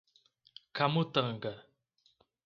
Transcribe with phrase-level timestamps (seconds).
[0.75, 1.51] Camutanga